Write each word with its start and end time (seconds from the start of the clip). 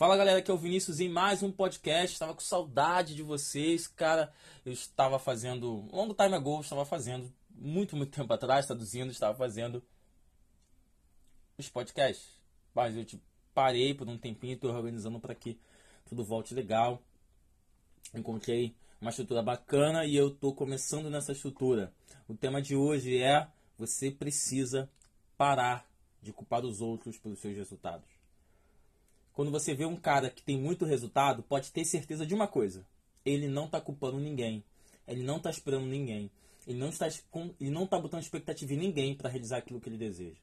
Fala 0.00 0.16
galera, 0.16 0.38
aqui 0.38 0.50
é 0.50 0.54
o 0.54 0.56
Vinícius 0.56 0.98
em 0.98 1.10
mais 1.10 1.42
um 1.42 1.52
podcast. 1.52 2.14
Estava 2.14 2.32
com 2.32 2.40
saudade 2.40 3.14
de 3.14 3.22
vocês, 3.22 3.86
cara. 3.86 4.32
Eu 4.64 4.72
estava 4.72 5.18
fazendo, 5.18 5.86
longo 5.92 6.14
time 6.14 6.34
ago, 6.34 6.58
estava 6.58 6.86
fazendo, 6.86 7.30
muito, 7.54 7.94
muito 7.94 8.08
tempo 8.16 8.32
atrás, 8.32 8.64
traduzindo, 8.64 9.10
estava 9.10 9.36
fazendo 9.36 9.84
os 11.58 11.68
podcasts. 11.68 12.30
Mas 12.74 12.96
eu 12.96 13.04
tipo, 13.04 13.22
parei 13.52 13.92
por 13.92 14.08
um 14.08 14.16
tempinho, 14.16 14.54
estou 14.54 14.74
organizando 14.74 15.20
para 15.20 15.34
que 15.34 15.60
tudo 16.06 16.24
volte 16.24 16.54
legal. 16.54 17.02
Encontrei 18.14 18.74
uma 19.02 19.10
estrutura 19.10 19.42
bacana 19.42 20.06
e 20.06 20.16
eu 20.16 20.28
estou 20.28 20.54
começando 20.54 21.10
nessa 21.10 21.32
estrutura. 21.32 21.92
O 22.26 22.34
tema 22.34 22.62
de 22.62 22.74
hoje 22.74 23.18
é: 23.18 23.46
você 23.76 24.10
precisa 24.10 24.90
parar 25.36 25.86
de 26.22 26.32
culpar 26.32 26.64
os 26.64 26.80
outros 26.80 27.18
pelos 27.18 27.38
seus 27.38 27.54
resultados. 27.54 28.19
Quando 29.40 29.52
você 29.52 29.74
vê 29.74 29.86
um 29.86 29.96
cara 29.96 30.28
que 30.28 30.42
tem 30.42 30.60
muito 30.60 30.84
resultado, 30.84 31.42
pode 31.42 31.72
ter 31.72 31.82
certeza 31.86 32.26
de 32.26 32.34
uma 32.34 32.46
coisa: 32.46 32.86
ele 33.24 33.48
não 33.48 33.64
está 33.64 33.80
culpando 33.80 34.20
ninguém, 34.20 34.62
ele 35.08 35.22
não 35.22 35.38
está 35.38 35.48
esperando 35.48 35.86
ninguém, 35.86 36.30
ele 36.66 36.78
não 36.78 36.90
está, 36.90 37.08
ele 37.58 37.70
não 37.70 37.84
está 37.84 37.98
botando 37.98 38.20
expectativa 38.20 38.74
em 38.74 38.76
ninguém 38.76 39.14
para 39.14 39.30
realizar 39.30 39.56
aquilo 39.56 39.80
que 39.80 39.88
ele 39.88 39.96
deseja. 39.96 40.36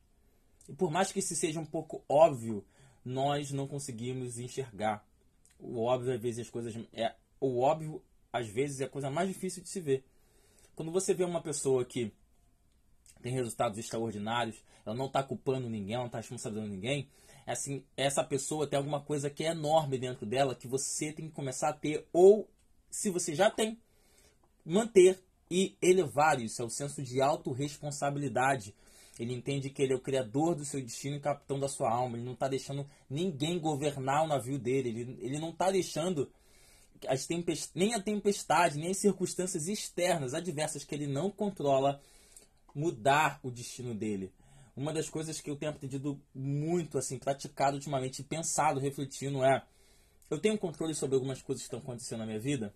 E 0.68 0.74
por 0.74 0.90
mais 0.90 1.12
que 1.12 1.20
isso 1.20 1.36
seja 1.36 1.60
um 1.60 1.66
pouco 1.66 2.04
óbvio, 2.10 2.66
nós 3.06 3.52
não 3.52 3.68
conseguimos 3.68 4.40
enxergar. 4.40 5.08
O 5.60 5.84
óbvio, 5.84 6.16
às 6.16 6.20
vezes, 6.20 6.48
as 6.48 6.50
coisas. 6.50 6.76
É, 6.92 7.14
o 7.40 7.60
óbvio, 7.60 8.02
às 8.34 8.48
vezes, 8.48 8.82
é 8.82 8.86
a 8.86 8.90
coisa 8.90 9.12
mais 9.12 9.30
difícil 9.30 9.62
de 9.62 9.70
se 9.70 9.80
ver. 9.80 10.04
Quando 10.76 10.92
você 10.92 11.14
vê 11.14 11.24
uma 11.24 11.44
pessoa 11.44 11.86
que 11.86 12.12
tem 13.28 13.34
resultados 13.34 13.78
extraordinários, 13.78 14.56
ela 14.86 14.96
não 14.96 15.08
está 15.08 15.22
culpando 15.22 15.70
ninguém, 15.70 15.96
ela 15.96 16.04
não 16.04 16.08
está 16.08 16.20
responsabilizando 16.20 16.74
ninguém, 16.74 17.10
é 17.46 17.52
assim, 17.52 17.84
essa 17.98 18.24
pessoa 18.24 18.66
tem 18.66 18.78
alguma 18.78 19.02
coisa 19.02 19.30
que 19.30 19.44
é 19.44 19.52
enorme 19.52 19.98
dentro 19.98 20.26
dela 20.26 20.56
que 20.56 20.66
você 20.66 21.12
tem 21.12 21.28
que 21.28 21.36
começar 21.36 21.70
a 21.70 21.74
ter, 21.74 22.08
ou 22.14 22.50
se 22.90 23.10
você 23.10 23.36
já 23.36 23.52
tem, 23.52 23.78
manter 24.66 25.20
e 25.52 25.76
elevar 25.82 26.40
isso. 26.40 26.62
É 26.62 26.66
o 26.66 26.70
senso 26.70 27.04
de 27.04 27.22
autorresponsabilidade. 27.22 28.74
Ele 29.20 29.34
entende 29.34 29.70
que 29.70 29.82
ele 29.82 29.94
é 29.94 29.96
o 29.96 30.02
criador 30.02 30.56
do 30.56 30.64
seu 30.64 30.82
destino 30.82 31.18
e 31.18 31.22
capitão 31.22 31.60
da 31.60 31.68
sua 31.68 31.90
alma. 31.90 32.18
Ele 32.18 32.26
não 32.26 32.34
está 32.34 32.48
deixando 32.48 32.88
ninguém 33.10 33.60
governar 33.60 34.24
o 34.24 34.28
navio 34.28 34.60
dele. 34.60 34.90
Ele, 34.90 35.18
ele 35.22 35.40
não 35.40 35.50
está 35.50 35.72
deixando 35.72 36.30
as 37.08 37.26
tempest... 37.26 37.72
nem 37.76 37.94
a 37.94 38.02
tempestade, 38.02 38.78
nem 38.78 38.92
as 38.92 39.00
circunstâncias 39.00 39.68
externas, 39.68 40.34
adversas 40.34 40.84
que 40.84 40.96
ele 40.96 41.08
não 41.08 41.30
controla, 41.30 42.02
mudar 42.78 43.40
o 43.42 43.50
destino 43.50 43.96
dele. 43.96 44.32
Uma 44.76 44.94
das 44.94 45.10
coisas 45.10 45.42
que 45.42 45.50
eu 45.50 45.56
tenho 45.56 45.72
aprendido 45.72 46.22
muito, 46.34 47.00
assim, 47.00 47.18
praticado 47.18 47.76
ultimamente, 47.76 48.24
pensado, 48.24 48.80
refletindo 48.80 49.44
é: 49.44 49.66
eu 50.30 50.40
tenho 50.40 50.58
controle 50.60 50.94
sobre 50.94 51.16
algumas 51.16 51.42
coisas 51.42 51.64
que 51.64 51.68
estão 51.68 51.80
acontecendo 51.80 52.20
na 52.20 52.28
minha 52.28 52.40
vida? 52.40 52.74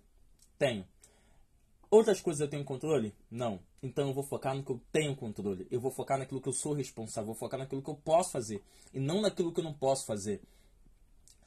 Tenho. 0.57 0.85
Outras 1.91 2.19
coisas 2.19 2.41
eu 2.41 2.47
tenho 2.47 2.63
controle? 2.63 3.13
Não. 3.29 3.59
Então 3.83 4.07
eu 4.07 4.13
vou 4.13 4.23
focar 4.23 4.55
no 4.55 4.63
que 4.63 4.71
eu 4.71 4.81
tenho 4.91 5.15
controle. 5.15 5.67
Eu 5.69 5.79
vou 5.79 5.91
focar 5.91 6.17
naquilo 6.17 6.41
que 6.41 6.49
eu 6.49 6.53
sou 6.53 6.73
responsável. 6.73 7.27
Vou 7.27 7.35
focar 7.35 7.59
naquilo 7.59 7.81
que 7.81 7.89
eu 7.89 7.95
posso 7.95 8.31
fazer. 8.31 8.63
E 8.93 8.99
não 8.99 9.21
naquilo 9.21 9.53
que 9.53 9.59
eu 9.59 9.63
não 9.63 9.73
posso 9.73 10.05
fazer. 10.05 10.41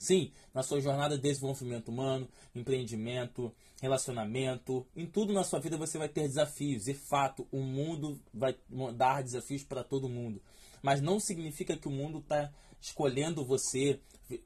Sim, 0.04 0.30
na 0.52 0.62
sua 0.62 0.82
jornada 0.82 1.16
de 1.16 1.22
desenvolvimento 1.22 1.88
humano, 1.88 2.28
empreendimento, 2.54 3.50
relacionamento, 3.80 4.86
em 4.94 5.06
tudo 5.06 5.32
na 5.32 5.42
sua 5.42 5.60
vida 5.60 5.78
você 5.78 5.96
vai 5.96 6.10
ter 6.10 6.28
desafios. 6.28 6.86
E 6.88 6.92
fato, 6.92 7.48
o 7.50 7.60
mundo 7.60 8.20
vai 8.32 8.54
dar 8.94 9.22
desafios 9.22 9.64
para 9.64 9.82
todo 9.82 10.06
mundo. 10.06 10.42
Mas 10.82 11.00
não 11.00 11.18
significa 11.18 11.74
que 11.74 11.88
o 11.88 11.90
mundo 11.90 12.18
está 12.18 12.52
escolhendo 12.82 13.46
você, 13.46 13.98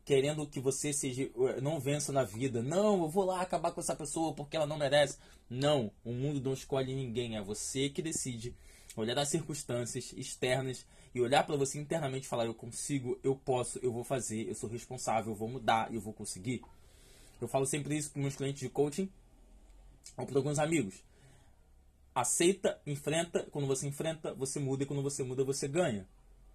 querendo 0.05 0.47
que 0.47 0.61
você 0.61 0.92
seja, 0.92 1.29
não 1.61 1.81
vença 1.81 2.12
na 2.12 2.23
vida. 2.23 2.62
Não, 2.62 3.03
eu 3.03 3.09
vou 3.09 3.25
lá 3.25 3.41
acabar 3.41 3.73
com 3.73 3.81
essa 3.81 3.97
pessoa 3.97 4.33
porque 4.33 4.56
ela 4.56 4.67
não 4.67 4.79
merece. 4.79 5.19
Não, 5.51 5.91
o 6.05 6.12
mundo 6.12 6.41
não 6.41 6.53
escolhe 6.53 6.95
ninguém, 6.95 7.36
é 7.36 7.42
você 7.42 7.89
que 7.89 8.01
decide 8.01 8.55
olhar 8.96 9.18
as 9.18 9.28
circunstâncias 9.28 10.12
externas 10.16 10.86
e 11.14 11.20
olhar 11.20 11.44
para 11.44 11.56
você 11.56 11.78
internamente 11.78 12.26
e 12.26 12.28
falar: 12.28 12.46
eu 12.46 12.54
consigo, 12.54 13.18
eu 13.22 13.34
posso, 13.36 13.78
eu 13.78 13.92
vou 13.92 14.04
fazer, 14.04 14.48
eu 14.48 14.54
sou 14.54 14.68
responsável, 14.68 15.32
eu 15.32 15.36
vou 15.36 15.48
mudar, 15.48 15.92
eu 15.92 16.00
vou 16.00 16.12
conseguir. 16.12 16.62
Eu 17.40 17.48
falo 17.48 17.66
sempre 17.66 17.96
isso 17.96 18.10
para 18.10 18.20
meus 18.20 18.36
clientes 18.36 18.60
de 18.60 18.68
coaching 18.68 19.08
ou 20.16 20.26
para 20.26 20.38
alguns 20.38 20.58
amigos. 20.58 21.02
Aceita, 22.14 22.80
enfrenta. 22.84 23.46
Quando 23.52 23.66
você 23.68 23.86
enfrenta, 23.86 24.34
você 24.34 24.58
muda. 24.58 24.82
E 24.82 24.86
quando 24.86 25.02
você 25.02 25.22
muda, 25.22 25.44
você 25.44 25.68
ganha. 25.68 26.06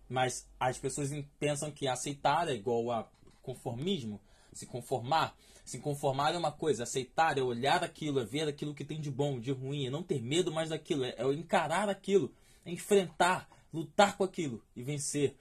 Mas 0.09 0.45
as 0.59 0.77
pessoas 0.77 1.09
pensam 1.39 1.71
que 1.71 1.87
aceitar 1.87 2.49
é 2.49 2.53
igual 2.53 2.91
a 2.91 3.09
conformismo. 3.41 4.19
Se 4.53 4.65
conformar. 4.65 5.35
Se 5.65 5.79
conformar 5.79 6.33
é 6.33 6.37
uma 6.37 6.51
coisa. 6.51 6.83
Aceitar 6.83 7.37
é 7.37 7.41
olhar 7.41 7.83
aquilo, 7.83 8.19
é 8.19 8.25
ver 8.25 8.47
aquilo 8.47 8.73
que 8.73 8.85
tem 8.85 8.99
de 8.99 9.09
bom, 9.09 9.39
de 9.39 9.51
ruim. 9.51 9.87
É 9.87 9.89
não 9.89 10.03
ter 10.03 10.21
medo 10.21 10.51
mais 10.51 10.69
daquilo. 10.69 11.03
É, 11.03 11.15
é 11.17 11.25
encarar 11.33 11.89
aquilo. 11.89 12.33
É 12.65 12.71
enfrentar 12.71 13.49
lutar 13.73 14.15
com 14.15 14.23
aquilo 14.23 14.63
e 14.75 14.83
vencer. 14.83 15.35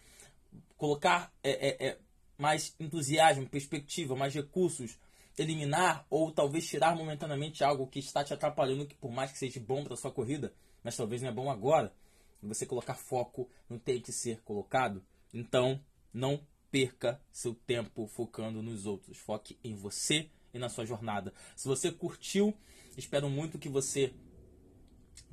Colocar 0.77 1.33
é, 1.43 1.51
é, 1.51 1.89
é, 1.89 1.99
mais 2.39 2.75
entusiasmo, 2.81 3.49
perspectiva, 3.49 4.17
mais 4.17 4.35
recursos, 4.35 4.99
eliminar 5.39 6.07
ou 6.11 6.33
talvez 6.33 6.67
tirar 6.67 6.97
momentaneamente 6.97 7.63
algo 7.63 7.87
que 7.87 7.99
está 7.99 8.25
te 8.25 8.33
atrapalhando, 8.33 8.87
que 8.87 8.95
por 8.95 9.13
mais 9.13 9.31
que 9.31 9.39
seja 9.39 9.61
bom 9.61 9.85
para 9.85 9.97
sua 9.97 10.11
corrida, 10.11 10.53
mas 10.83 10.97
talvez 10.97 11.21
não 11.23 11.29
é 11.29 11.33
bom 11.33 11.51
agora. 11.51 11.93
Você 12.43 12.67
colocar 12.67 12.95
foco 12.95 13.49
no 13.69 13.79
tem 13.79 14.01
que 14.01 14.11
ser 14.11 14.41
colocado. 14.41 15.05
Então, 15.33 15.81
não 16.13 16.41
perca 16.73 17.21
seu 17.31 17.55
tempo 17.55 18.09
focando 18.09 18.63
nos 18.63 18.87
outros. 18.87 19.19
Foque 19.19 19.59
em 19.63 19.77
você 19.77 20.29
e 20.53 20.59
na 20.59 20.69
sua 20.69 20.87
jornada. 20.87 21.33
Se 21.55 21.69
você 21.69 21.93
curtiu, 21.93 22.53
espero 22.97 23.29
muito 23.29 23.59
que 23.59 23.69
você 23.69 24.13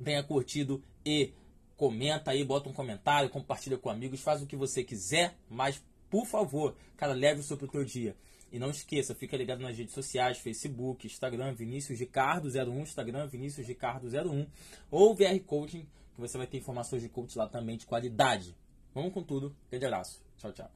tenha 0.04 0.22
curtido 0.22 0.84
e 1.04 1.32
comenta 1.76 2.30
aí, 2.30 2.44
bota 2.44 2.68
um 2.68 2.74
comentário, 2.74 3.30
compartilha 3.30 3.78
com 3.78 3.88
amigos, 3.88 4.20
faz 4.20 4.42
o 4.42 4.46
que 4.46 4.54
você 4.54 4.84
quiser, 4.84 5.38
mas 5.48 5.82
por 6.10 6.26
favor, 6.26 6.76
cara, 6.96 7.14
leve 7.14 7.40
o 7.40 7.42
seu 7.42 7.56
pro 7.56 7.68
teu 7.68 7.84
dia. 7.84 8.14
E 8.52 8.58
não 8.58 8.68
esqueça, 8.68 9.14
fica 9.14 9.36
ligado 9.36 9.60
nas 9.60 9.78
redes 9.78 9.94
sociais, 9.94 10.38
Facebook, 10.38 11.06
Instagram, 11.06 11.54
Vinícius 11.54 11.98
Ricardo01, 12.00 12.82
Instagram, 12.82 13.26
Vinícius 13.28 13.66
Ricardo01, 13.66 14.46
ou 14.90 15.14
VR 15.14 15.38
Coaching, 15.46 15.86
que 16.14 16.20
você 16.20 16.36
vai 16.36 16.48
ter 16.48 16.58
informações 16.58 17.00
de 17.00 17.08
coach 17.08 17.38
lá 17.38 17.48
também 17.48 17.76
de 17.76 17.86
qualidade. 17.86 18.56
Vamos 18.92 19.14
com 19.14 19.22
tudo, 19.22 19.56
grande 19.70 19.86
abraço, 19.86 20.20
tchau, 20.36 20.52
tchau. 20.52 20.70